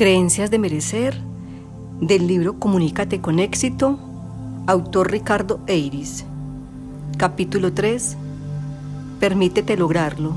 Creencias 0.00 0.50
de 0.50 0.58
merecer 0.58 1.20
del 2.00 2.26
libro 2.26 2.58
Comunícate 2.58 3.20
con 3.20 3.38
éxito, 3.38 3.98
autor 4.66 5.10
Ricardo 5.10 5.60
Eiris. 5.66 6.24
Capítulo 7.18 7.74
3. 7.74 8.16
Permítete 9.20 9.76
lograrlo. 9.76 10.32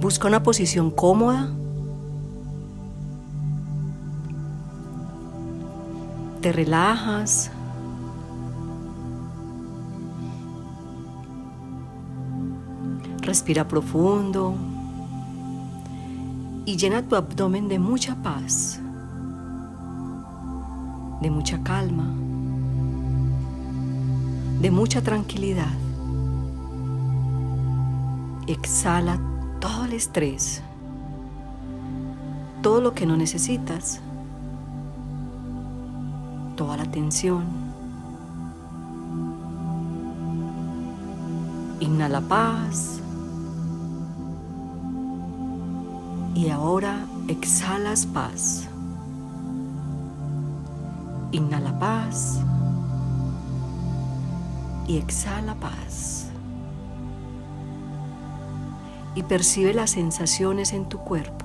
Busca 0.00 0.26
una 0.26 0.42
posición 0.42 0.90
cómoda. 0.90 1.52
Te 6.40 6.50
relajas. 6.50 7.52
Respira 13.28 13.68
profundo 13.68 14.54
y 16.64 16.78
llena 16.78 17.02
tu 17.02 17.14
abdomen 17.14 17.68
de 17.68 17.78
mucha 17.78 18.14
paz, 18.22 18.80
de 21.20 21.30
mucha 21.30 21.62
calma, 21.62 22.06
de 24.62 24.70
mucha 24.70 25.02
tranquilidad. 25.02 25.74
Exhala 28.46 29.20
todo 29.60 29.84
el 29.84 29.92
estrés, 29.92 30.62
todo 32.62 32.80
lo 32.80 32.94
que 32.94 33.04
no 33.04 33.18
necesitas, 33.18 34.00
toda 36.56 36.78
la 36.78 36.90
tensión. 36.90 37.44
Inhala 41.80 42.22
paz. 42.22 43.02
Y 46.38 46.50
ahora 46.50 47.04
exhalas 47.26 48.06
paz. 48.06 48.68
Inhala 51.32 51.76
paz 51.80 52.38
y 54.86 54.98
exhala 54.98 55.56
paz. 55.56 56.28
Y 59.16 59.24
percibe 59.24 59.74
las 59.74 59.90
sensaciones 59.90 60.72
en 60.74 60.88
tu 60.88 60.98
cuerpo. 60.98 61.44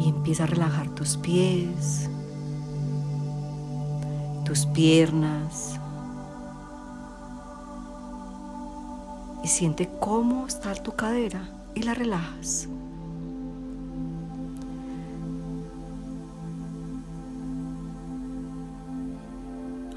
Y 0.00 0.08
empieza 0.08 0.42
a 0.42 0.46
relajar 0.48 0.88
tus 0.96 1.16
pies, 1.16 2.10
tus 4.44 4.66
piernas, 4.66 5.77
siente 9.58 9.90
cómo 9.98 10.46
está 10.46 10.72
tu 10.72 10.94
cadera 10.94 11.42
y 11.74 11.82
la 11.82 11.92
relajas. 11.92 12.68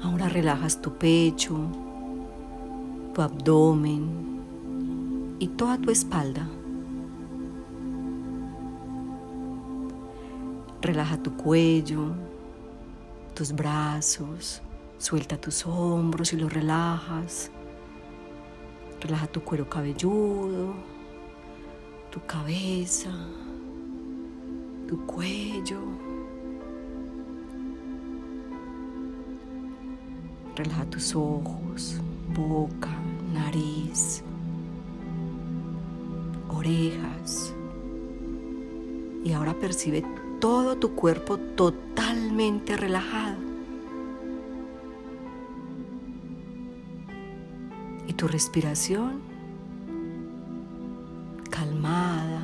Ahora 0.02 0.28
relajas 0.28 0.82
tu 0.82 0.92
pecho, 0.94 1.56
tu 3.14 3.22
abdomen 3.22 5.36
y 5.38 5.46
toda 5.46 5.78
tu 5.78 5.92
espalda. 5.92 6.48
Relaja 10.80 11.18
tu 11.18 11.36
cuello, 11.36 12.06
tus 13.32 13.52
brazos, 13.52 14.60
suelta 14.98 15.40
tus 15.40 15.64
hombros 15.64 16.32
y 16.32 16.36
los 16.36 16.52
relajas. 16.52 17.52
Relaja 19.02 19.26
tu 19.26 19.42
cuero 19.42 19.68
cabelludo, 19.68 20.74
tu 22.12 22.20
cabeza, 22.24 23.10
tu 24.86 25.04
cuello. 25.06 25.80
Relaja 30.54 30.84
tus 30.84 31.16
ojos, 31.16 32.00
boca, 32.32 32.90
nariz, 33.34 34.22
orejas. 36.48 37.52
Y 39.24 39.32
ahora 39.32 39.52
percibe 39.54 40.04
todo 40.38 40.76
tu 40.76 40.94
cuerpo 40.94 41.38
totalmente 41.38 42.76
relajado. 42.76 43.51
Tu 48.12 48.28
respiración 48.28 49.20
calmada 51.50 52.40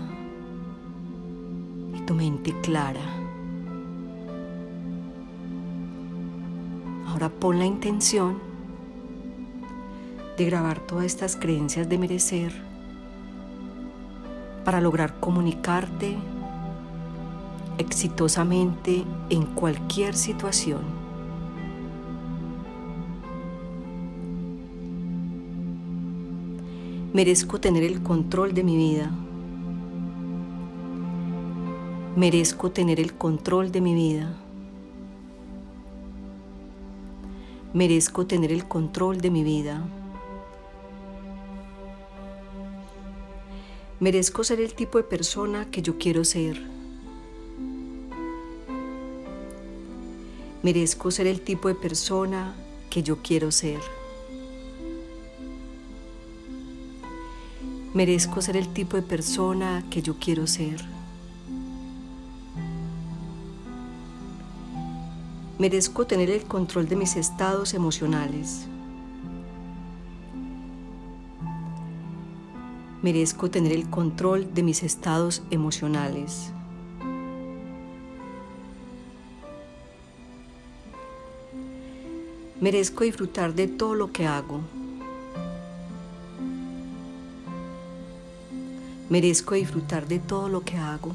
y 1.97 2.01
tu 2.01 2.15
mente 2.15 2.53
clara. 2.61 3.01
Ahora 7.07 7.29
pon 7.29 7.59
la 7.59 7.65
intención 7.65 8.39
de 10.37 10.45
grabar 10.45 10.81
todas 10.81 11.05
estas 11.05 11.37
creencias 11.37 11.89
de 11.89 11.99
merecer 11.99 12.53
para 14.65 14.81
lograr 14.81 15.19
comunicarte 15.21 16.19
exitosamente 17.79 19.05
en 19.31 19.47
cualquier 19.47 20.15
situación. 20.15 20.98
Merezco 27.19 27.59
tener 27.59 27.83
el 27.83 28.01
control 28.01 28.55
de 28.55 28.63
mi 28.63 28.77
vida. 28.77 29.11
Merezco 32.15 32.71
tener 32.71 33.01
el 33.01 33.13
control 33.15 33.73
de 33.73 33.81
mi 33.81 33.93
vida. 33.93 34.37
Merezco 37.75 38.25
tener 38.25 38.53
el 38.53 38.69
control 38.69 39.21
de 39.21 39.31
mi 39.33 39.43
vida. 39.43 39.83
Merezco 43.99 44.45
ser 44.45 44.61
el 44.61 44.75
tipo 44.75 44.99
de 44.99 45.03
persona 45.03 45.69
que 45.73 45.83
yo 45.83 45.99
quiero 45.99 46.23
ser. 46.23 46.63
Merezco 50.63 51.11
ser 51.11 51.27
el 51.27 51.41
tipo 51.41 51.67
de 51.67 51.75
persona 51.75 52.55
que 52.91 53.03
yo 53.03 53.19
quiero 53.25 53.51
ser. 53.51 53.98
Merezco 57.95 58.43
ser 58.43 58.57
el 58.59 58.69
tipo 58.69 58.97
de 58.97 59.03
persona 59.03 59.83
que 59.91 60.03
yo 60.03 60.19
quiero 60.19 60.47
ser. 60.47 60.85
Merezco 65.59 66.07
tener 66.07 66.31
el 66.31 66.45
control 66.45 66.87
de 66.87 66.97
mis 66.97 67.17
estados 67.17 67.73
emocionales. 67.73 68.67
Merezco 73.03 73.51
tener 73.51 73.73
el 73.73 73.89
control 73.89 74.53
de 74.53 74.63
mis 74.63 74.83
estados 74.83 75.43
emocionales. 75.51 76.53
Merezco 82.61 83.05
disfrutar 83.05 83.55
de 83.55 83.67
todo 83.67 83.95
lo 83.95 84.13
que 84.13 84.27
hago. 84.27 84.61
Merezco 89.11 89.55
disfrutar 89.55 90.07
de 90.07 90.19
todo 90.19 90.51
lo 90.51 90.61
que 90.61 90.77
hago. 90.77 91.13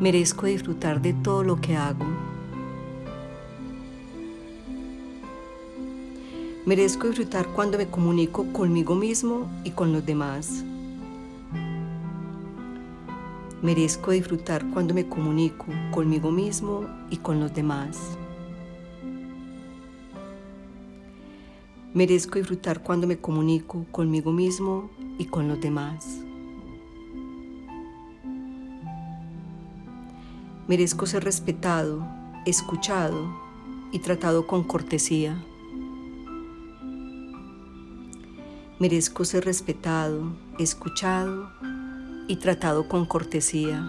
Merezco 0.00 0.46
disfrutar 0.46 1.02
de 1.02 1.12
todo 1.12 1.44
lo 1.44 1.60
que 1.60 1.76
hago. 1.76 2.06
Merezco 6.64 7.08
disfrutar 7.08 7.46
cuando 7.48 7.76
me 7.76 7.88
comunico 7.88 8.50
conmigo 8.54 8.94
mismo 8.94 9.50
y 9.64 9.72
con 9.72 9.92
los 9.92 10.06
demás. 10.06 10.64
Merezco 13.60 14.12
disfrutar 14.12 14.64
cuando 14.72 14.94
me 14.94 15.06
comunico 15.06 15.66
conmigo 15.90 16.30
mismo 16.30 16.86
y 17.10 17.18
con 17.18 17.38
los 17.38 17.52
demás. 17.52 17.98
Merezco 21.92 22.38
disfrutar 22.38 22.84
cuando 22.84 23.08
me 23.08 23.18
comunico 23.18 23.84
conmigo 23.90 24.30
mismo 24.30 24.90
y 25.18 25.24
con 25.24 25.48
los 25.48 25.60
demás. 25.60 26.20
Merezco 30.68 31.06
ser 31.06 31.24
respetado, 31.24 32.06
escuchado 32.46 33.28
y 33.90 33.98
tratado 33.98 34.46
con 34.46 34.62
cortesía. 34.62 35.44
Merezco 38.78 39.24
ser 39.24 39.44
respetado, 39.44 40.32
escuchado 40.60 41.50
y 42.28 42.36
tratado 42.36 42.88
con 42.88 43.04
cortesía. 43.04 43.82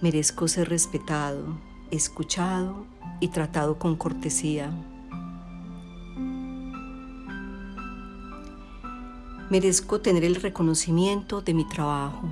Merezco 0.00 0.48
ser 0.48 0.70
respetado, 0.70 1.58
escuchado 1.90 2.86
y 3.20 3.28
tratado 3.28 3.78
con 3.78 3.96
cortesía. 3.96 4.70
Merezco 9.50 10.00
tener 10.00 10.24
el 10.24 10.36
reconocimiento 10.36 11.42
de 11.42 11.54
mi 11.54 11.64
trabajo. 11.66 12.28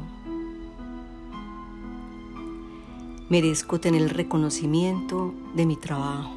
Merezco 3.29 3.81
tener 3.81 4.03
el 4.03 4.11
reconocimiento 4.11 5.35
de 5.55 5.67
mi 5.67 5.77
trabajo. 5.77 6.37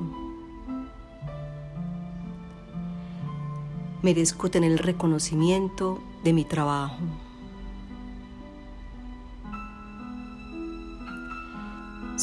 Merezco 4.01 4.49
tener 4.49 4.71
el 4.71 4.79
reconocimiento 4.79 5.99
de 6.23 6.33
mi 6.33 6.43
trabajo. 6.43 6.97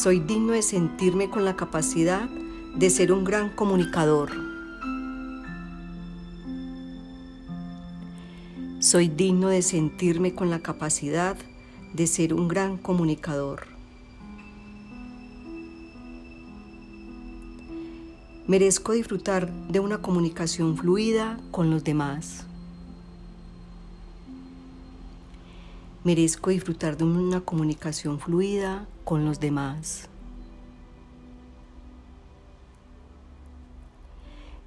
Soy 0.01 0.21
digno 0.21 0.53
de 0.53 0.63
sentirme 0.63 1.29
con 1.29 1.45
la 1.45 1.57
capacidad 1.57 2.29
de 2.77 2.89
ser 2.89 3.13
un 3.13 3.25
gran 3.25 3.51
comunicador. 3.57 4.31
Soy 8.79 9.09
digno 9.09 9.49
de 9.49 9.61
sentirme 9.61 10.37
con 10.37 10.51
la 10.51 10.61
capacidad 10.61 11.37
de 11.95 12.07
ser 12.07 12.33
un 12.33 12.47
gran 12.47 12.77
comunicador. 12.77 13.67
Merezco 18.47 18.93
disfrutar 18.93 19.53
de 19.67 19.81
una 19.81 20.01
comunicación 20.01 20.77
fluida 20.77 21.41
con 21.51 21.71
los 21.71 21.83
demás. 21.83 22.48
Merezco 26.09 26.49
disfrutar 26.49 26.97
de 26.97 27.05
una 27.05 27.43
comunicación 27.43 28.19
fluida 28.19 28.89
con 29.05 29.27
los 29.27 29.41
demás. 29.41 30.09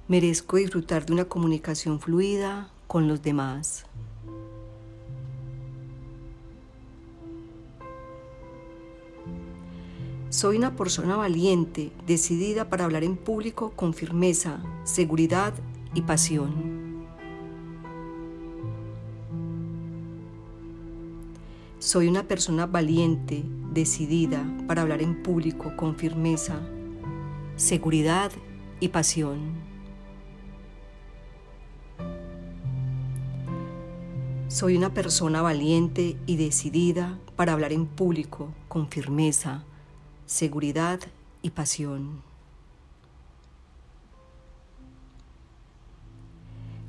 Merezco 0.06 0.58
disfrutar 0.58 1.04
de 1.04 1.12
una 1.14 1.24
comunicación 1.24 1.98
fluida 1.98 2.70
con 2.86 3.08
los 3.08 3.22
demás. 3.22 3.86
Soy 10.30 10.58
una 10.58 10.76
persona 10.76 11.16
valiente, 11.16 11.90
decidida 12.06 12.70
para 12.70 12.84
hablar 12.84 13.02
en 13.02 13.16
público 13.16 13.72
con 13.72 13.94
firmeza, 13.94 14.62
seguridad 14.84 15.52
y 15.92 16.02
pasión. 16.02 16.81
Soy 21.82 22.06
una 22.06 22.28
persona 22.28 22.66
valiente, 22.66 23.42
decidida 23.72 24.46
para 24.68 24.82
hablar 24.82 25.02
en 25.02 25.20
público 25.20 25.72
con 25.76 25.96
firmeza, 25.96 26.60
seguridad 27.56 28.30
y 28.78 28.86
pasión. 28.86 29.54
Soy 34.46 34.76
una 34.76 34.94
persona 34.94 35.42
valiente 35.42 36.16
y 36.24 36.36
decidida 36.36 37.18
para 37.34 37.52
hablar 37.52 37.72
en 37.72 37.86
público 37.86 38.54
con 38.68 38.88
firmeza, 38.88 39.64
seguridad 40.24 41.00
y 41.42 41.50
pasión. 41.50 42.22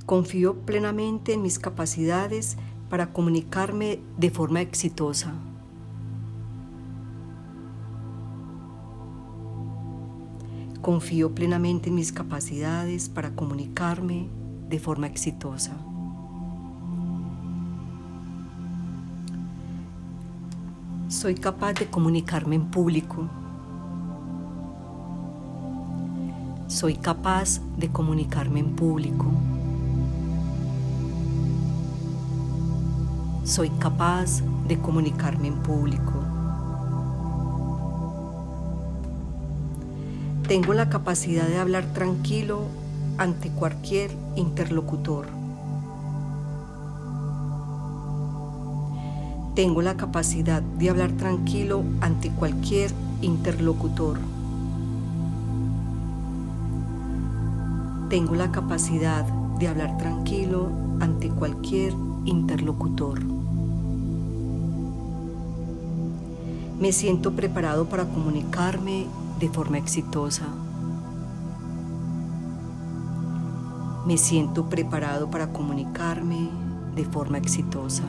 Confío 0.06 0.54
plenamente 0.54 1.34
en 1.34 1.42
mis 1.42 1.58
capacidades 1.58 2.58
para 2.94 3.12
comunicarme 3.12 4.02
de 4.20 4.30
forma 4.30 4.62
exitosa. 4.62 5.34
Confío 10.80 11.34
plenamente 11.34 11.90
en 11.90 11.96
mis 11.96 12.12
capacidades 12.12 13.10
para 13.10 13.32
comunicarme 13.32 14.30
de 14.70 14.78
forma 14.78 15.08
exitosa. 15.08 15.76
Soy 21.08 21.34
capaz 21.34 21.74
de 21.74 21.88
comunicarme 21.88 22.58
en 22.58 22.70
público. 22.70 23.28
Soy 26.68 26.94
capaz 26.98 27.60
de 27.76 27.90
comunicarme 27.90 28.60
en 28.60 28.76
público. 28.76 29.53
Soy 33.44 33.70
capaz 33.72 34.42
de 34.68 34.80
comunicarme 34.80 35.50
en 35.50 35.56
público. 35.56 36.14
Tengo 40.48 40.74
la 40.74 40.90
capacidad 40.90 41.48
de 41.48 41.60
hablar 41.60 41.86
tranquilo 41.94 42.62
ante 43.18 43.50
cualquier 43.50 44.12
interlocutor. 44.36 45.28
Tengo 49.56 49.82
la 49.82 49.96
capacidad 49.98 50.62
de 50.62 50.90
hablar 50.90 51.12
tranquilo 51.12 51.84
ante 52.02 52.30
cualquier 52.30 52.92
interlocutor. 53.22 54.20
Tengo 58.10 58.36
la 58.36 58.52
capacidad 58.52 59.26
de 59.60 59.68
hablar 59.68 59.98
tranquilo 59.98 60.70
ante 61.00 61.30
cualquier 61.30 61.94
interlocutor. 62.26 63.33
Me 66.84 66.92
siento 66.92 67.32
preparado 67.32 67.86
para 67.86 68.04
comunicarme 68.04 69.08
de 69.40 69.48
forma 69.48 69.78
exitosa. 69.78 70.44
Me 74.06 74.18
siento 74.18 74.66
preparado 74.66 75.32
para 75.32 75.48
comunicarme 75.54 76.50
de 76.94 77.06
forma 77.06 77.38
exitosa. 77.38 78.04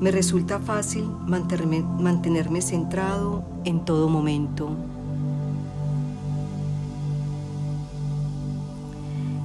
Me 0.00 0.10
resulta 0.10 0.58
fácil 0.58 1.04
mantenerme, 1.26 2.62
centrado 2.62 3.44
en 3.66 3.84
todo 3.84 4.08
momento. 4.08 4.70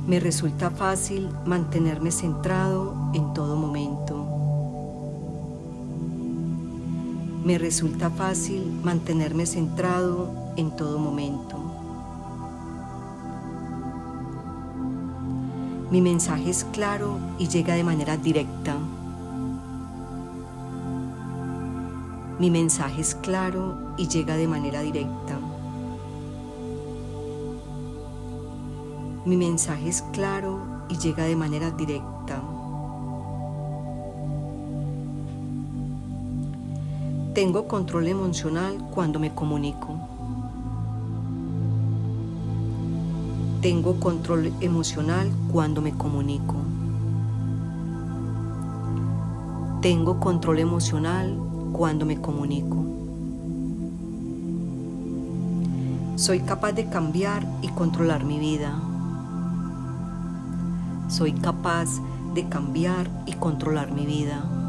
Me 0.07 0.21
resulta 0.21 0.69
fácil 0.69 1.27
mantenerme 1.45 2.11
centrado 2.11 2.95
en 3.13 3.33
todo 3.33 3.57
momento. 3.57 4.16
Me 7.47 7.57
resulta 7.57 8.09
fácil 8.09 8.81
mantenerme 8.83 9.45
centrado 9.45 10.33
en 10.57 10.69
todo 10.75 10.99
momento. 10.99 11.55
Mi 15.89 16.01
mensaje 16.01 16.49
es 16.49 16.65
claro 16.73 17.17
y 17.39 17.47
llega 17.47 17.75
de 17.75 17.85
manera 17.85 18.17
directa. 18.17 18.75
Mi 22.37 22.51
mensaje 22.51 22.99
es 22.99 23.15
claro 23.15 23.93
y 23.95 24.09
llega 24.09 24.35
de 24.35 24.47
manera 24.49 24.81
directa. 24.81 25.39
Mi 29.23 29.37
mensaje 29.37 29.87
es 29.87 30.01
claro 30.11 30.59
y 30.89 30.97
llega 30.97 31.23
de 31.23 31.37
manera 31.37 31.71
directa. 31.71 32.43
Tengo 37.37 37.67
control 37.67 38.07
emocional 38.07 38.79
cuando 38.89 39.19
me 39.19 39.31
comunico. 39.31 39.89
Tengo 43.61 43.99
control 43.99 44.51
emocional 44.59 45.29
cuando 45.51 45.79
me 45.79 45.93
comunico. 45.93 46.55
Tengo 49.83 50.19
control 50.19 50.57
emocional 50.57 51.37
cuando 51.73 52.07
me 52.07 52.19
comunico. 52.19 52.83
Soy 56.15 56.39
capaz 56.39 56.71
de 56.71 56.89
cambiar 56.89 57.45
y 57.61 57.67
controlar 57.67 58.23
mi 58.25 58.39
vida. 58.39 58.73
Soy 61.07 61.33
capaz 61.33 62.01
de 62.33 62.49
cambiar 62.49 63.07
y 63.27 63.33
controlar 63.33 63.91
mi 63.91 64.07
vida. 64.07 64.66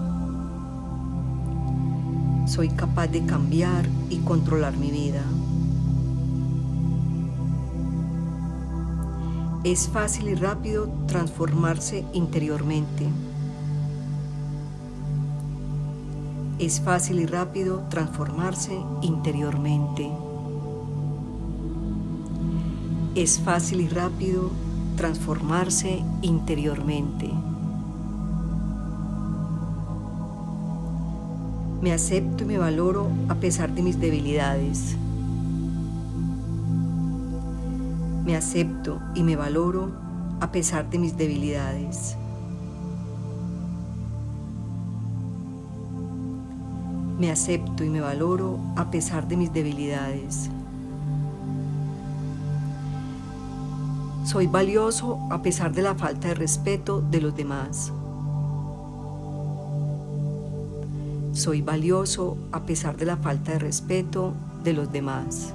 Soy 2.49 2.71
capaz 2.71 3.09
de 3.09 3.27
cambiar 3.27 3.87
y 4.09 4.17
controlar 4.21 4.75
mi 4.79 4.91
vida. 4.91 5.23
Es 9.65 9.87
fácil 9.89 10.31
y 10.31 10.35
rápido 10.35 10.89
transformarse 11.07 12.07
interiormente. 12.15 13.07
Es 16.59 16.81
fácil 16.81 17.21
y 17.21 17.27
rápido 17.27 17.83
transformarse 17.91 18.81
interiormente. 19.03 20.11
Es 23.15 23.39
fácil 23.41 23.83
y 23.83 23.89
rápido 23.89 24.51
transformarse 24.97 26.03
interiormente. 26.23 27.31
Me 31.81 31.93
acepto 31.93 32.43
y 32.43 32.47
me 32.47 32.59
valoro 32.59 33.09
a 33.29 33.37
pesar 33.37 33.73
de 33.73 33.83
mis 33.83 34.01
debilidades. 34.01 34.97
Me 38.25 38.35
acepto 38.37 39.01
y 39.15 39.23
me 39.23 39.37
valoro 39.37 39.93
a 40.41 40.51
pesar 40.51 40.91
de 40.91 40.99
mis 40.99 41.17
debilidades. 41.17 42.17
Me 47.19 47.31
acepto 47.31 47.85
y 47.85 47.91
me 47.91 48.01
valoro 48.01 48.59
a 48.77 48.91
pesar 48.91 49.29
de 49.29 49.37
mis 49.37 49.53
debilidades. 49.53 50.51
Soy 54.25 54.49
valioso 54.49 55.19
a 55.31 55.43
pesar 55.43 55.73
de 55.73 55.83
la 55.83 55.95
falta 55.95 56.29
de 56.29 56.35
respeto 56.35 57.01
de 57.01 57.21
los 57.21 57.37
demás. 57.37 57.93
Soy 61.39 61.63
valioso 61.63 62.37
a 62.51 62.65
pesar 62.67 62.97
de 62.97 63.07
la 63.07 63.17
falta 63.17 63.53
de 63.53 63.61
respeto 63.61 64.35
de 64.65 64.73
los 64.73 64.91
demás. 64.91 65.55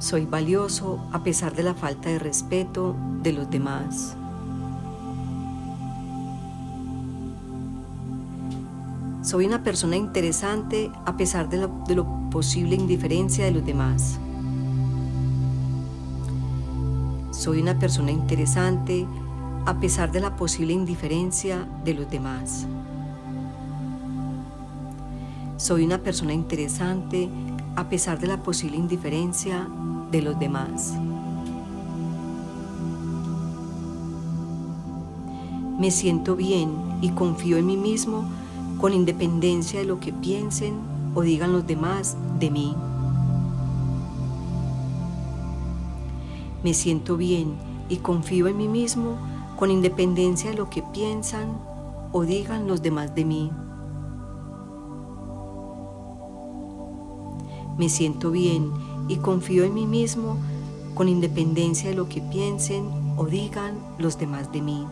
Soy 0.00 0.26
valioso 0.26 0.98
a 1.12 1.22
pesar 1.22 1.54
de 1.54 1.62
la 1.62 1.74
falta 1.74 2.08
de 2.08 2.18
respeto 2.18 2.96
de 3.22 3.32
los 3.32 3.48
demás. 3.48 4.16
Soy 9.22 9.46
una 9.46 9.62
persona 9.62 9.94
interesante 9.94 10.90
a 11.04 11.16
pesar 11.16 11.48
de, 11.48 11.58
lo 11.94 12.30
posible 12.30 12.74
indiferencia 12.74 13.44
de 13.44 13.52
los 13.52 13.64
demás. 13.64 14.18
Soy 17.30 17.62
una 17.62 17.78
persona 17.78 18.10
interesante 18.10 19.06
a 19.66 19.80
pesar 19.80 20.12
de 20.12 20.20
la 20.20 20.36
posible 20.36 20.72
indiferencia 20.72 21.66
de 21.84 21.94
los 21.94 22.08
demás. 22.08 22.68
Soy 25.56 25.84
una 25.84 25.98
persona 25.98 26.32
interesante 26.32 27.28
a 27.74 27.88
pesar 27.88 28.20
de 28.20 28.28
la 28.28 28.44
posible 28.44 28.76
indiferencia 28.76 29.66
de 30.12 30.22
los 30.22 30.38
demás. 30.38 30.94
Me 35.80 35.90
siento 35.90 36.36
bien 36.36 36.70
y 37.00 37.10
confío 37.10 37.56
en 37.56 37.66
mí 37.66 37.76
mismo 37.76 38.24
con 38.80 38.94
independencia 38.94 39.80
de 39.80 39.86
lo 39.86 39.98
que 39.98 40.12
piensen 40.12 40.78
o 41.16 41.22
digan 41.22 41.52
los 41.52 41.66
demás 41.66 42.16
de 42.38 42.52
mí. 42.52 42.76
Me 46.62 46.72
siento 46.72 47.16
bien 47.16 47.54
y 47.88 47.96
confío 47.96 48.46
en 48.46 48.58
mí 48.58 48.68
mismo 48.68 49.16
con 49.56 49.70
independencia 49.70 50.50
de 50.50 50.56
lo 50.56 50.68
que 50.68 50.82
piensan 50.82 51.58
o 52.12 52.22
digan 52.22 52.66
los 52.66 52.82
demás 52.82 53.14
de 53.14 53.24
mí. 53.24 53.50
Me 57.78 57.88
siento 57.88 58.30
bien 58.30 58.70
y 59.08 59.16
confío 59.16 59.64
en 59.64 59.74
mí 59.74 59.86
mismo 59.86 60.36
con 60.94 61.08
independencia 61.08 61.90
de 61.90 61.96
lo 61.96 62.08
que 62.08 62.20
piensen 62.20 62.88
o 63.16 63.26
digan 63.26 63.78
los 63.98 64.18
demás 64.18 64.52
de 64.52 64.62
mí. 64.62 64.86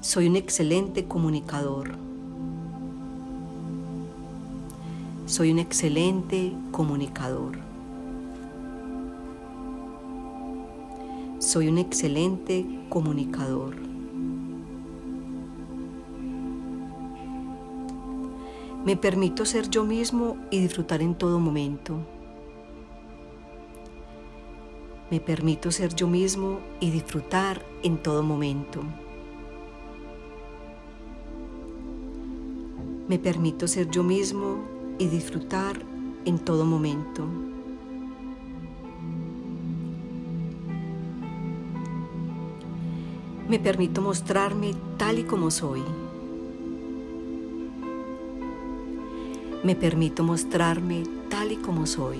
Soy 0.00 0.26
un 0.26 0.36
excelente 0.36 1.06
comunicador. 1.06 1.92
Soy 5.26 5.52
un 5.52 5.60
excelente 5.60 6.52
comunicador. 6.72 7.69
Soy 11.50 11.66
un 11.66 11.78
excelente 11.78 12.64
comunicador. 12.88 13.74
Me 18.84 18.96
permito 18.96 19.44
ser 19.44 19.68
yo 19.68 19.84
mismo 19.84 20.36
y 20.52 20.60
disfrutar 20.60 21.02
en 21.02 21.16
todo 21.16 21.40
momento. 21.40 21.96
Me 25.10 25.18
permito 25.18 25.72
ser 25.72 25.92
yo 25.96 26.06
mismo 26.06 26.60
y 26.78 26.90
disfrutar 26.90 27.66
en 27.82 27.98
todo 27.98 28.22
momento. 28.22 28.82
Me 33.08 33.18
permito 33.18 33.66
ser 33.66 33.90
yo 33.90 34.04
mismo 34.04 34.58
y 35.00 35.08
disfrutar 35.08 35.80
en 36.26 36.38
todo 36.38 36.64
momento. 36.64 37.26
Me 43.50 43.58
permito 43.58 44.00
mostrarme 44.00 44.76
tal 44.96 45.18
y 45.18 45.24
como 45.24 45.50
soy. 45.50 45.82
Me 49.64 49.74
permito 49.74 50.22
mostrarme 50.22 51.02
tal 51.28 51.50
y 51.50 51.56
como 51.56 51.84
soy. 51.84 52.18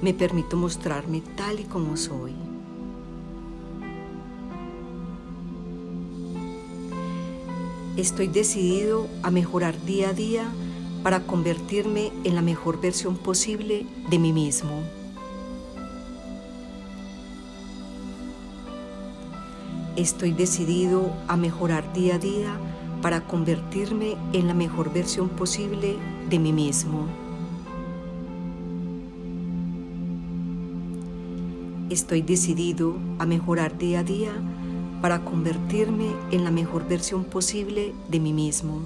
Me 0.00 0.14
permito 0.14 0.56
mostrarme 0.56 1.20
tal 1.34 1.58
y 1.58 1.64
como 1.64 1.96
soy. 1.96 2.32
Estoy 7.96 8.28
decidido 8.28 9.08
a 9.24 9.32
mejorar 9.32 9.84
día 9.84 10.10
a 10.10 10.12
día 10.12 10.44
para 11.02 11.26
convertirme 11.26 12.12
en 12.22 12.36
la 12.36 12.42
mejor 12.42 12.80
versión 12.80 13.16
posible 13.16 13.84
de 14.08 14.18
mí 14.20 14.32
mismo. 14.32 14.99
Estoy 19.96 20.30
decidido 20.32 21.12
a 21.26 21.36
mejorar 21.36 21.92
día 21.92 22.14
a 22.14 22.18
día 22.18 22.56
para 23.02 23.26
convertirme 23.26 24.16
en 24.32 24.46
la 24.46 24.54
mejor 24.54 24.92
versión 24.92 25.28
posible 25.28 25.96
de 26.28 26.38
mí 26.38 26.52
mismo. 26.52 27.08
Estoy 31.90 32.22
decidido 32.22 32.96
a 33.18 33.26
mejorar 33.26 33.76
día 33.78 34.00
a 34.00 34.04
día 34.04 34.30
para 35.02 35.24
convertirme 35.24 36.12
en 36.30 36.44
la 36.44 36.52
mejor 36.52 36.86
versión 36.86 37.24
posible 37.24 37.92
de 38.08 38.20
mí 38.20 38.32
mismo. 38.32 38.82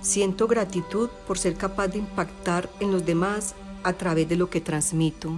Siento 0.00 0.48
gratitud 0.48 1.08
por 1.28 1.38
ser 1.38 1.54
capaz 1.54 1.86
de 1.88 1.98
impactar 1.98 2.68
en 2.80 2.90
los 2.90 3.06
demás 3.06 3.54
a 3.84 3.92
través 3.92 4.28
de 4.28 4.36
lo 4.36 4.50
que 4.50 4.60
transmito. 4.60 5.30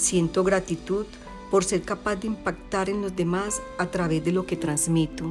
Siento 0.00 0.44
gratitud 0.44 1.04
por 1.50 1.62
ser 1.62 1.82
capaz 1.82 2.16
de 2.16 2.28
impactar 2.28 2.88
en 2.88 3.02
los 3.02 3.14
demás 3.14 3.60
a 3.76 3.90
través 3.90 4.24
de 4.24 4.32
lo 4.32 4.46
que 4.46 4.56
transmito. 4.56 5.30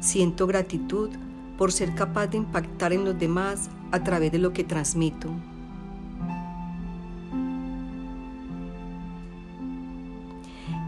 Siento 0.00 0.48
gratitud 0.48 1.10
por 1.56 1.70
ser 1.70 1.94
capaz 1.94 2.26
de 2.26 2.38
impactar 2.38 2.92
en 2.92 3.04
los 3.04 3.16
demás 3.16 3.70
a 3.92 4.02
través 4.02 4.32
de 4.32 4.40
lo 4.40 4.52
que 4.52 4.64
transmito. 4.64 5.30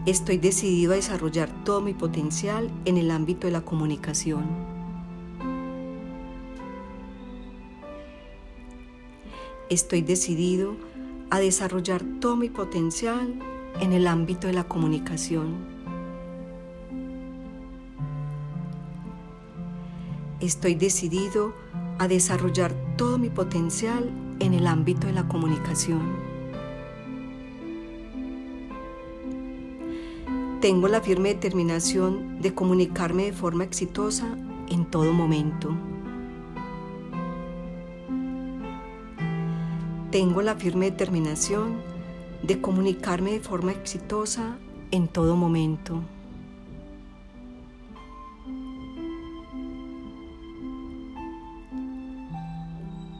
Estoy 0.05 0.39
decidido 0.39 0.91
a 0.91 0.97
desarrollar 0.97 1.49
todo 1.63 1.79
mi 1.79 1.93
potencial 1.93 2.69
en 2.83 2.97
el 2.97 3.11
ámbito 3.11 3.47
de 3.47 3.53
la 3.53 3.61
comunicación. 3.61 4.76
Estoy 9.69 10.01
decidido 10.01 10.77
a 11.29 11.39
desarrollar 11.39 12.01
todo 12.21 12.37
mi 12.37 12.49
potencial 12.49 13.37
en 13.81 13.91
el 13.91 14.07
ámbito 14.07 14.47
de 14.47 14.53
la 14.53 14.63
comunicación. 14.63 15.55
Estoy 20.39 20.75
decidido 20.75 21.53
a 21.99 22.07
desarrollar 22.07 22.73
todo 22.95 23.17
mi 23.17 23.29
potencial 23.29 24.09
en 24.39 24.53
el 24.53 24.67
ámbito 24.67 25.07
de 25.07 25.13
la 25.13 25.27
comunicación. 25.27 26.15
Tengo 30.61 30.87
la 30.87 31.01
firme 31.01 31.33
determinación 31.33 32.41
de 32.41 32.53
comunicarme 32.53 33.25
de 33.25 33.33
forma 33.33 33.65
exitosa 33.65 34.37
en 34.69 34.85
todo 34.85 35.11
momento. 35.11 35.75
tengo 40.11 40.41
la 40.41 40.55
firme 40.55 40.89
determinación 40.89 41.81
de 42.41 42.61
comunicarme 42.61 43.31
de 43.33 43.39
forma 43.41 43.71
exitosa 43.71 44.57
en 44.91 45.09
todo 45.09 45.35
momento. 45.35 46.01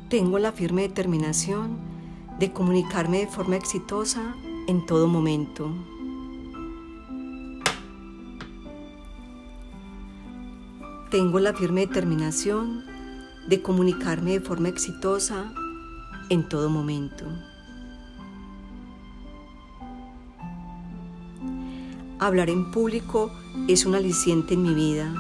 Tengo 0.09 0.39
la 0.39 0.53
firme 0.53 0.83
determinación 0.83 1.77
de 2.39 2.53
comunicarme 2.53 3.19
de 3.19 3.27
forma 3.27 3.57
exitosa 3.57 4.33
en 4.67 4.85
todo 4.85 5.07
momento. 5.07 5.69
Tengo 11.11 11.41
la 11.41 11.53
firme 11.53 11.81
determinación 11.81 12.85
de 13.49 13.61
comunicarme 13.61 14.31
de 14.33 14.39
forma 14.39 14.69
exitosa 14.69 15.53
en 16.29 16.47
todo 16.47 16.69
momento. 16.69 17.25
Hablar 22.19 22.49
en 22.49 22.71
público 22.71 23.31
es 23.67 23.85
un 23.85 23.93
aliciente 23.93 24.55
en 24.55 24.63
mi 24.63 24.73
vida. 24.73 25.13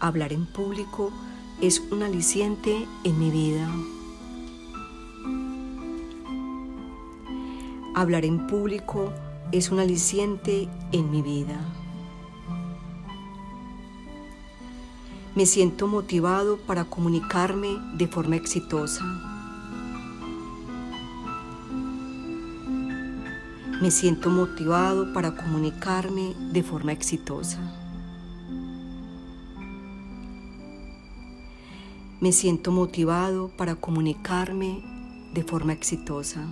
Hablar 0.00 0.32
en 0.32 0.46
público 0.46 1.10
es 1.60 1.80
un 1.90 2.02
aliciente 2.02 2.86
en 3.04 3.18
mi 3.18 3.30
vida. 3.30 3.68
Hablar 7.94 8.24
en 8.24 8.46
público 8.46 9.12
es 9.52 9.70
un 9.70 9.80
aliciente 9.80 10.68
en 10.92 11.10
mi 11.10 11.22
vida. 11.22 11.58
Me 15.36 15.46
siento 15.46 15.86
motivado 15.86 16.58
para 16.58 16.86
comunicarme 16.86 17.78
de 17.94 18.08
forma 18.08 18.34
exitosa. 18.34 19.04
Me 23.80 23.92
siento 23.92 24.28
motivado 24.28 25.12
para 25.12 25.36
comunicarme 25.36 26.34
de 26.52 26.64
forma 26.64 26.90
exitosa. 26.90 27.60
Me 32.20 32.32
siento 32.32 32.72
motivado 32.72 33.50
para 33.56 33.76
comunicarme 33.76 34.82
de 35.32 35.44
forma 35.44 35.72
exitosa. 35.72 36.44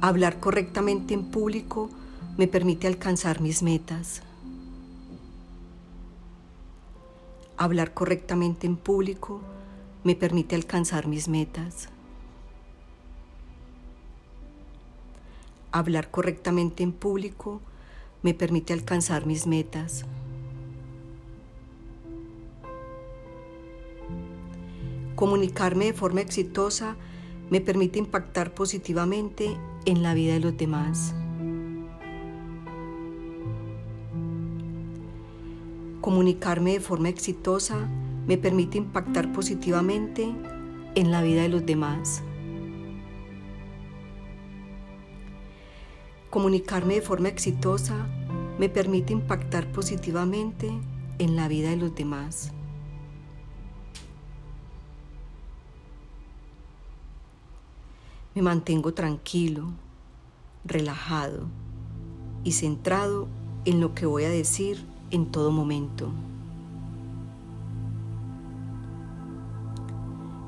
Hablar 0.00 0.40
correctamente 0.40 1.14
en 1.14 1.24
público 1.30 1.90
me 2.36 2.48
permite 2.48 2.88
alcanzar 2.88 3.40
mis 3.40 3.62
metas. 3.62 4.20
Hablar 7.64 7.94
correctamente 7.94 8.66
en 8.66 8.76
público 8.76 9.40
me 10.02 10.14
permite 10.14 10.54
alcanzar 10.54 11.06
mis 11.06 11.28
metas. 11.28 11.88
Hablar 15.72 16.10
correctamente 16.10 16.82
en 16.82 16.92
público 16.92 17.62
me 18.22 18.34
permite 18.34 18.74
alcanzar 18.74 19.24
mis 19.24 19.46
metas. 19.46 20.04
Comunicarme 25.14 25.86
de 25.86 25.94
forma 25.94 26.20
exitosa 26.20 26.96
me 27.48 27.62
permite 27.62 27.98
impactar 27.98 28.52
positivamente 28.52 29.56
en 29.86 30.02
la 30.02 30.12
vida 30.12 30.34
de 30.34 30.40
los 30.40 30.54
demás. 30.54 31.14
Comunicarme 36.14 36.74
de 36.74 36.80
forma 36.80 37.08
exitosa 37.08 37.88
me 38.28 38.38
permite 38.38 38.78
impactar 38.78 39.32
positivamente 39.32 40.32
en 40.94 41.10
la 41.10 41.22
vida 41.22 41.42
de 41.42 41.48
los 41.48 41.66
demás. 41.66 42.22
Comunicarme 46.30 46.94
de 46.94 47.02
forma 47.02 47.26
exitosa 47.26 48.06
me 48.60 48.68
permite 48.68 49.12
impactar 49.12 49.72
positivamente 49.72 50.70
en 51.18 51.34
la 51.34 51.48
vida 51.48 51.70
de 51.70 51.78
los 51.78 51.96
demás. 51.96 52.52
Me 58.36 58.42
mantengo 58.42 58.94
tranquilo, 58.94 59.72
relajado 60.64 61.48
y 62.44 62.52
centrado 62.52 63.26
en 63.64 63.80
lo 63.80 63.96
que 63.96 64.06
voy 64.06 64.22
a 64.22 64.30
decir 64.30 64.93
en 65.10 65.26
todo 65.26 65.50
momento. 65.50 66.08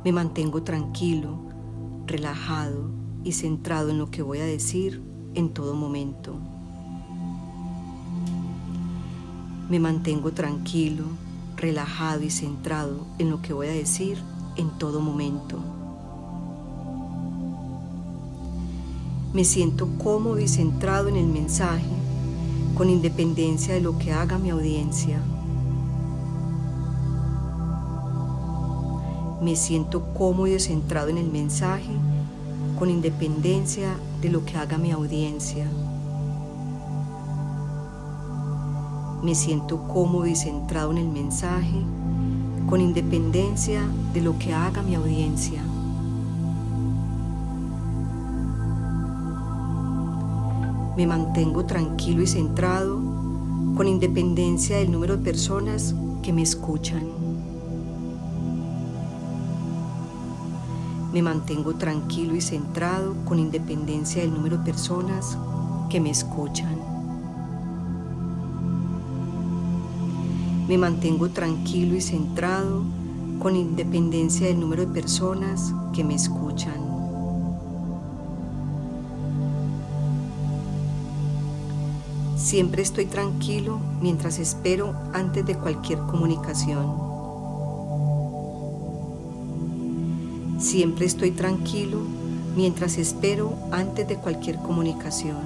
Me 0.04 0.12
mantengo 0.12 0.62
tranquilo, 0.62 1.36
relajado 2.06 2.90
y 3.24 3.32
centrado 3.32 3.90
en 3.90 3.98
lo 3.98 4.10
que 4.10 4.22
voy 4.22 4.38
a 4.38 4.44
decir 4.44 5.02
en 5.34 5.50
todo 5.50 5.74
momento. 5.74 6.34
Me 9.68 9.80
mantengo 9.80 10.32
tranquilo, 10.32 11.04
relajado 11.56 12.22
y 12.22 12.30
centrado 12.30 13.04
en 13.18 13.30
lo 13.30 13.42
que 13.42 13.52
voy 13.52 13.66
a 13.66 13.72
decir 13.72 14.18
en 14.56 14.70
todo 14.78 15.00
momento. 15.00 15.58
Me 19.34 19.44
siento 19.44 19.88
cómodo 19.98 20.38
y 20.38 20.46
centrado 20.46 21.08
en 21.08 21.16
el 21.16 21.26
mensaje 21.26 22.05
con 22.76 22.90
independencia 22.90 23.72
de 23.72 23.80
lo 23.80 23.96
que 23.96 24.12
haga 24.12 24.36
mi 24.36 24.50
audiencia. 24.50 25.18
Me 29.40 29.56
siento 29.56 30.12
cómodo 30.12 30.48
y 30.48 30.60
centrado 30.60 31.08
en 31.08 31.16
el 31.16 31.30
mensaje 31.30 31.90
con 32.78 32.90
independencia 32.90 33.96
de 34.20 34.28
lo 34.28 34.44
que 34.44 34.58
haga 34.58 34.76
mi 34.76 34.90
audiencia. 34.90 35.66
Me 39.22 39.34
siento 39.34 39.88
cómodo 39.88 40.26
y 40.26 40.36
centrado 40.36 40.90
en 40.90 40.98
el 40.98 41.08
mensaje 41.08 41.80
con 42.68 42.82
independencia 42.82 43.88
de 44.12 44.20
lo 44.20 44.38
que 44.38 44.52
haga 44.52 44.82
mi 44.82 44.94
audiencia. 44.96 45.62
Me 50.96 51.06
mantengo 51.06 51.66
tranquilo 51.66 52.22
y 52.22 52.26
centrado 52.26 52.98
con 53.76 53.86
independencia 53.86 54.78
del 54.78 54.90
número 54.90 55.18
de 55.18 55.24
personas 55.24 55.94
que 56.22 56.32
me 56.32 56.40
escuchan. 56.40 57.06
Me 61.12 61.20
mantengo 61.20 61.74
tranquilo 61.74 62.34
y 62.34 62.40
centrado 62.40 63.14
con 63.26 63.38
independencia 63.38 64.22
del 64.22 64.32
número 64.32 64.56
de 64.56 64.64
personas 64.64 65.36
que 65.90 66.00
me 66.00 66.08
escuchan. 66.08 66.78
Me 70.66 70.78
mantengo 70.78 71.28
tranquilo 71.28 71.94
y 71.94 72.00
centrado 72.00 72.82
con 73.38 73.54
independencia 73.54 74.46
del 74.46 74.60
número 74.60 74.86
de 74.86 74.94
personas 74.94 75.74
que 75.92 76.04
me 76.04 76.14
escuchan. 76.14 76.95
Siempre 82.46 82.80
estoy 82.80 83.06
tranquilo 83.06 83.80
mientras 84.00 84.38
espero 84.38 84.94
antes 85.12 85.44
de 85.44 85.56
cualquier 85.56 85.98
comunicación. 85.98 86.94
Siempre 90.60 91.06
estoy 91.06 91.32
tranquilo 91.32 91.98
mientras 92.54 92.98
espero 92.98 93.52
antes 93.72 94.06
de 94.06 94.18
cualquier 94.18 94.58
comunicación. 94.58 95.38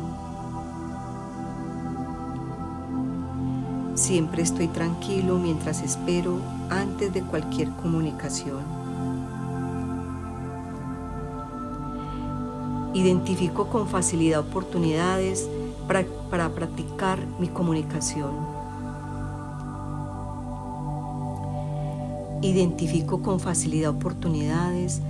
Siempre 3.95 4.43
estoy 4.43 4.69
tranquilo 4.69 5.39
mientras 5.39 5.81
espero 5.81 6.37
antes 6.69 7.15
de 7.15 7.23
cualquier 7.23 7.71
comunicación. 7.77 8.63
Identifico 12.93 13.69
con 13.69 13.89
facilidad 13.89 14.41
oportunidades 14.41 15.49
para, 16.31 16.49
practicar 16.51 17.19
mi 17.41 17.49
comunicación. 17.49 18.31
Identifico 22.43 23.23
con 23.23 23.41
facilidad 23.41 23.91
oportunidades 23.91 25.03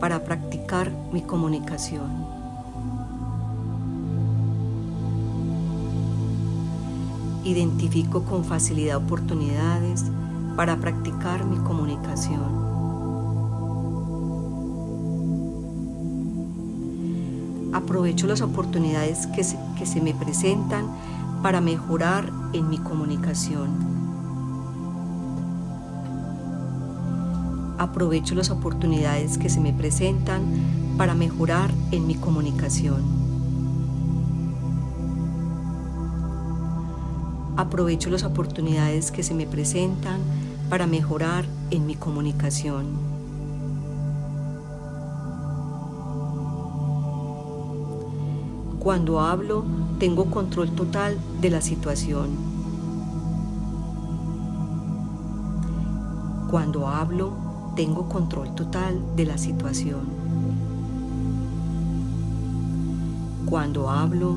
para 0.00 0.24
practicar 0.24 0.90
mi 1.12 1.20
comunicación. 1.20 2.24
Identifico 7.44 8.22
con 8.22 8.44
facilidad 8.46 8.96
oportunidades 8.96 10.06
para 10.56 10.78
practicar 10.78 11.44
mi 11.44 11.58
comunicación. 11.58 12.71
Aprovecho 17.72 18.26
las 18.26 18.40
oportunidades 18.40 19.26
que 19.28 19.44
se, 19.44 19.58
que 19.78 19.86
se 19.86 20.00
me 20.00 20.14
presentan 20.14 20.86
para 21.42 21.60
mejorar 21.60 22.30
en 22.52 22.68
mi 22.68 22.78
comunicación. 22.78 23.70
Aprovecho 27.78 28.34
las 28.34 28.50
oportunidades 28.50 29.38
que 29.38 29.48
se 29.48 29.60
me 29.60 29.72
presentan 29.72 30.42
para 30.96 31.14
mejorar 31.14 31.70
en 31.90 32.06
mi 32.06 32.14
comunicación. 32.14 33.02
Aprovecho 37.56 38.08
las 38.10 38.22
oportunidades 38.22 39.10
que 39.10 39.22
se 39.22 39.34
me 39.34 39.46
presentan 39.46 40.20
para 40.70 40.86
mejorar 40.86 41.44
en 41.70 41.86
mi 41.86 41.96
comunicación. 41.96 43.11
Cuando 48.82 49.20
hablo, 49.20 49.62
tengo 50.00 50.24
control 50.24 50.72
total 50.72 51.16
de 51.40 51.50
la 51.50 51.60
situación. 51.60 52.30
Cuando 56.50 56.88
hablo, 56.88 57.32
tengo 57.76 58.08
control 58.08 58.56
total 58.56 59.00
de 59.14 59.24
la 59.24 59.38
situación. 59.38 60.00
Cuando 63.46 63.88
hablo, 63.88 64.34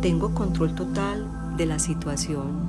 tengo 0.00 0.34
control 0.34 0.72
total 0.76 1.56
de 1.56 1.66
la 1.66 1.80
situación. 1.80 2.68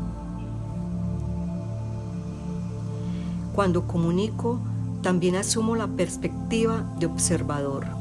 Cuando 3.53 3.85
comunico, 3.85 4.57
también 5.03 5.35
asumo 5.35 5.75
la 5.75 5.85
perspectiva 5.85 6.83
de 6.97 7.05
observador. 7.05 8.00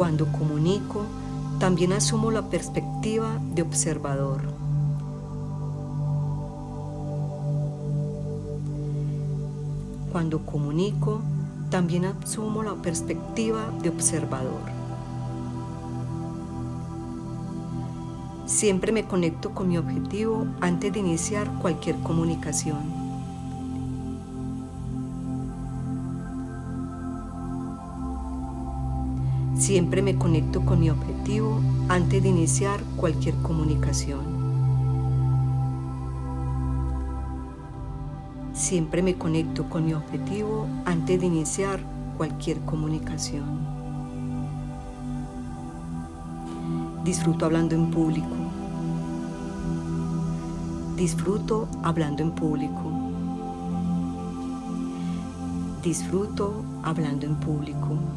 Cuando 0.00 0.32
comunico, 0.32 1.02
también 1.58 1.92
asumo 1.92 2.30
la 2.30 2.48
perspectiva 2.48 3.38
de 3.54 3.60
observador. 3.60 4.40
Cuando 10.10 10.38
comunico, 10.46 11.20
también 11.68 12.06
asumo 12.06 12.62
la 12.62 12.76
perspectiva 12.76 13.70
de 13.82 13.90
observador. 13.90 14.62
Siempre 18.46 18.92
me 18.92 19.04
conecto 19.04 19.50
con 19.50 19.68
mi 19.68 19.76
objetivo 19.76 20.46
antes 20.62 20.94
de 20.94 21.00
iniciar 21.00 21.52
cualquier 21.60 21.96
comunicación. 21.96 22.99
Siempre 29.70 30.02
me 30.02 30.16
conecto 30.18 30.64
con 30.64 30.80
mi 30.80 30.90
objetivo 30.90 31.60
antes 31.88 32.20
de 32.20 32.28
iniciar 32.28 32.80
cualquier 32.96 33.36
comunicación. 33.36 34.18
Siempre 38.52 39.00
me 39.00 39.14
conecto 39.14 39.70
con 39.70 39.86
mi 39.86 39.94
objetivo 39.94 40.66
antes 40.84 41.20
de 41.20 41.26
iniciar 41.26 41.78
cualquier 42.16 42.58
comunicación. 42.62 43.44
Disfruto 47.04 47.44
hablando 47.44 47.76
en 47.76 47.92
público. 47.92 48.34
Disfruto 50.96 51.68
hablando 51.84 52.24
en 52.24 52.32
público. 52.32 52.90
Disfruto 55.80 56.64
hablando 56.82 57.24
en 57.24 57.36
público. 57.36 58.09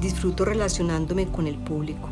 Disfruto 0.00 0.44
relacionándome 0.44 1.26
con 1.26 1.48
el 1.48 1.56
público. 1.56 2.10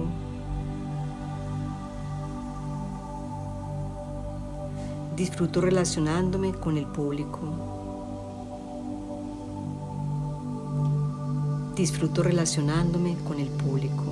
Disfruto 5.14 5.61
relacionándome 5.61 6.53
con 6.53 6.79
el 6.79 6.87
público. 6.87 7.40
Disfruto 11.77 12.25
relacionándome 12.25 13.16
con 13.18 13.38
el 13.38 13.49
público. 13.51 14.05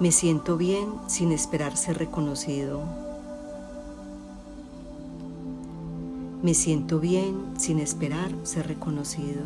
Me 0.00 0.10
siento 0.10 0.56
bien 0.56 0.94
sin 1.08 1.30
esperar 1.30 1.76
ser 1.76 1.98
reconocido. 1.98 3.03
Me 6.44 6.52
siento 6.52 7.00
bien 7.00 7.54
sin 7.56 7.78
esperar 7.78 8.30
ser 8.42 8.68
reconocido. 8.68 9.40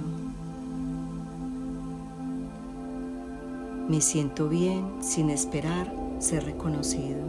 Me 3.89 4.01
siento 4.01 4.49
bien 4.49 4.85
sin 5.01 5.31
esperar 5.31 5.95
ser 6.19 6.45
reconocido. 6.45 7.21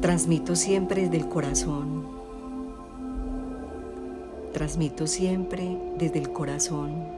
Transmito 0.00 0.54
siempre 0.54 1.02
desde 1.02 1.16
el 1.16 1.28
corazón. 1.28 2.04
Transmito 4.52 5.08
siempre 5.08 5.80
desde 5.98 6.20
el 6.20 6.32
corazón. 6.32 7.08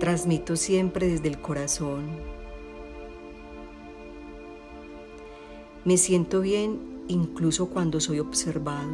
Transmito 0.00 0.56
siempre 0.56 1.06
desde 1.06 1.28
el 1.28 1.40
corazón. 1.40 2.37
Me 5.88 5.96
siento 5.96 6.42
bien 6.42 6.80
incluso 7.08 7.70
cuando 7.70 7.98
soy 7.98 8.18
observado. 8.18 8.92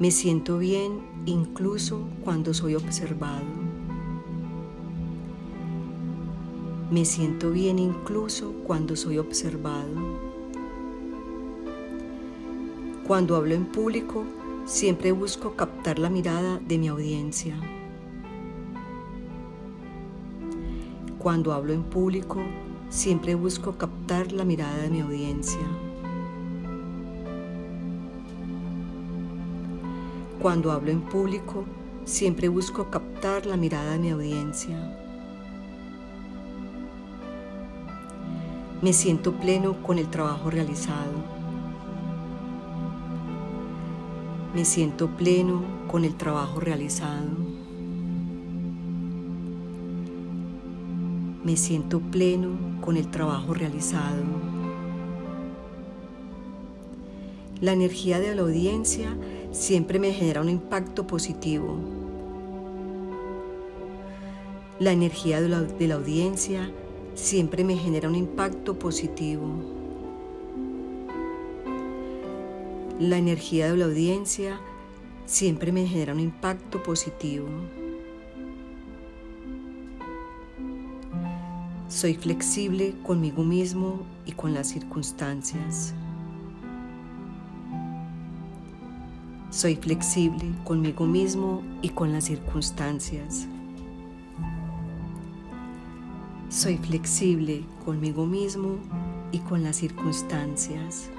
Me 0.00 0.10
siento 0.10 0.58
bien 0.58 1.00
incluso 1.24 2.08
cuando 2.24 2.52
soy 2.52 2.74
observado. 2.74 3.44
Me 6.90 7.04
siento 7.04 7.52
bien 7.52 7.78
incluso 7.78 8.52
cuando 8.66 8.96
soy 8.96 9.18
observado. 9.18 9.94
Cuando 13.06 13.36
hablo 13.36 13.54
en 13.54 13.66
público, 13.66 14.24
siempre 14.64 15.12
busco 15.12 15.54
captar 15.54 16.00
la 16.00 16.10
mirada 16.10 16.58
de 16.66 16.78
mi 16.78 16.88
audiencia. 16.88 17.54
Cuando 21.20 21.52
hablo 21.52 21.72
en 21.72 21.84
público, 21.84 22.40
siempre 22.88 23.34
busco 23.34 23.76
captar 23.76 24.32
la 24.32 24.44
mirada 24.44 24.76
de 24.78 24.90
mi 24.90 25.00
audiencia. 25.00 25.60
Cuando 30.40 30.72
hablo 30.72 30.90
en 30.90 31.00
público, 31.00 31.64
siempre 32.04 32.48
busco 32.48 32.90
captar 32.90 33.46
la 33.46 33.56
mirada 33.56 33.92
de 33.92 33.98
mi 33.98 34.10
audiencia. 34.10 34.76
Me 38.82 38.92
siento 38.92 39.32
pleno 39.32 39.82
con 39.82 39.98
el 39.98 40.08
trabajo 40.08 40.50
realizado. 40.50 41.12
Me 44.54 44.64
siento 44.64 45.08
pleno 45.16 45.62
con 45.88 46.04
el 46.04 46.14
trabajo 46.14 46.60
realizado. 46.60 47.43
Me 51.44 51.58
siento 51.58 52.00
pleno 52.00 52.80
con 52.80 52.96
el 52.96 53.10
trabajo 53.10 53.52
realizado. 53.52 54.22
La 57.60 57.72
energía 57.72 58.18
de 58.18 58.34
la 58.34 58.42
audiencia 58.42 59.14
siempre 59.52 59.98
me 59.98 60.12
genera 60.12 60.40
un 60.40 60.48
impacto 60.48 61.06
positivo. 61.06 61.76
La 64.80 64.92
energía 64.92 65.40
de 65.40 65.48
la, 65.48 65.94
audiencia 65.94 66.70
siempre 67.14 67.62
me 67.62 67.76
genera 67.76 68.08
un 68.08 68.16
impacto 68.16 68.78
positivo. 68.78 69.46
La 72.98 73.18
energía 73.18 73.70
de 73.70 73.76
la 73.76 73.84
audiencia 73.84 74.58
siempre 75.26 75.72
me 75.72 75.86
genera 75.86 76.14
un 76.14 76.20
impacto 76.20 76.82
positivo. 76.82 77.46
Soy 81.94 82.14
flexible 82.14 82.92
conmigo 83.04 83.44
mismo 83.44 84.00
y 84.26 84.32
con 84.32 84.52
las 84.52 84.66
circunstancias. 84.66 85.94
Soy 89.50 89.76
flexible 89.76 90.44
conmigo 90.64 91.06
mismo 91.06 91.62
y 91.82 91.90
con 91.90 92.12
las 92.12 92.24
circunstancias. 92.24 93.46
Soy 96.48 96.78
flexible 96.78 97.62
conmigo 97.84 98.26
mismo 98.26 98.78
y 99.30 99.38
con 99.38 99.62
las 99.62 99.76
circunstancias. 99.76 101.10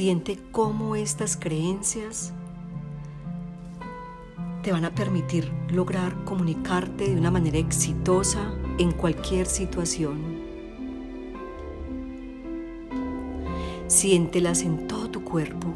Siente 0.00 0.38
cómo 0.50 0.96
estas 0.96 1.36
creencias 1.36 2.32
te 4.62 4.72
van 4.72 4.86
a 4.86 4.94
permitir 4.94 5.52
lograr 5.68 6.24
comunicarte 6.24 7.10
de 7.10 7.20
una 7.20 7.30
manera 7.30 7.58
exitosa 7.58 8.50
en 8.78 8.92
cualquier 8.92 9.44
situación. 9.44 10.40
Siéntelas 13.88 14.62
en 14.62 14.88
todo 14.88 15.10
tu 15.10 15.22
cuerpo, 15.22 15.68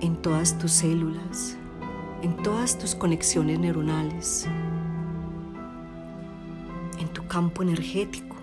en 0.00 0.22
todas 0.22 0.56
tus 0.56 0.70
células, 0.70 1.56
en 2.22 2.36
todas 2.44 2.78
tus 2.78 2.94
conexiones 2.94 3.58
neuronales, 3.58 4.46
en 7.00 7.08
tu 7.08 7.26
campo 7.26 7.64
energético 7.64 8.36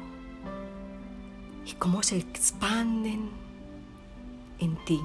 y 1.65 1.71
cómo 1.75 2.03
se 2.03 2.17
expanden 2.17 3.48
en 4.59 4.75
ti. 4.85 4.99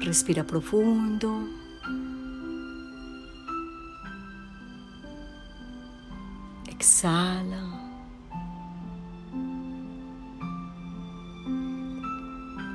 Respira 0.00 0.42
profundo. 0.44 1.67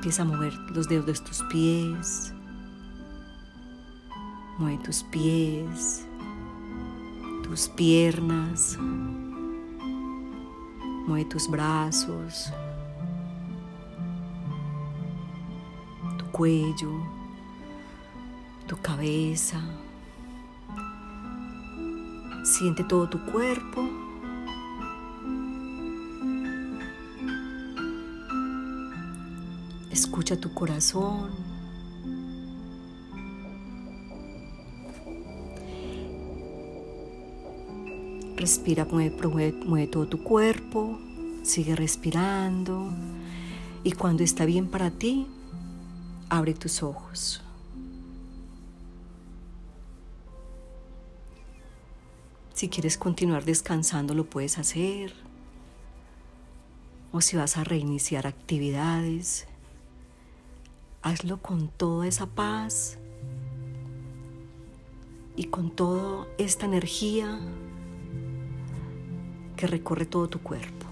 Empieza 0.04 0.20
a 0.20 0.26
mover 0.26 0.52
los 0.70 0.86
dedos 0.86 1.06
de 1.06 1.14
tus 1.14 1.42
pies. 1.44 2.34
Mueve 4.58 4.76
tus 4.84 5.02
pies, 5.04 6.06
tus 7.42 7.68
piernas. 7.70 8.76
Mueve 11.06 11.24
tus 11.24 11.48
brazos, 11.48 12.52
tu 16.18 16.26
cuello, 16.32 16.92
tu 18.66 18.76
cabeza. 18.76 19.58
Siente 22.42 22.84
todo 22.84 23.08
tu 23.08 23.24
cuerpo. 23.24 24.03
Escucha 29.94 30.34
tu 30.34 30.52
corazón. 30.52 31.30
Respira, 38.34 38.86
mueve, 38.86 39.86
todo 39.86 40.08
tu 40.08 40.24
cuerpo. 40.24 40.98
Sigue 41.44 41.76
respirando. 41.76 42.92
Y 43.84 43.92
cuando 43.92 44.24
está 44.24 44.44
bien 44.44 44.66
para 44.66 44.90
ti, 44.90 45.28
abre 46.28 46.54
tus 46.54 46.82
ojos. 46.82 47.40
Si 52.52 52.68
quieres 52.68 52.98
continuar 52.98 53.44
descansando, 53.44 54.12
lo 54.12 54.28
puedes 54.28 54.58
hacer. 54.58 55.14
O 57.12 57.20
si 57.20 57.36
vas 57.36 57.56
a 57.56 57.62
reiniciar 57.62 58.26
actividades, 58.26 59.46
hazlo 61.04 61.36
con 61.36 61.68
toda 61.68 62.06
esa 62.06 62.24
paz 62.24 62.96
y 65.36 65.44
con 65.44 65.70
toda 65.70 66.26
esta 66.38 66.64
energía 66.64 67.38
que 69.54 69.66
recorre 69.66 70.06
todo 70.06 70.28
tu 70.28 70.40
cuerpo. 70.40 70.83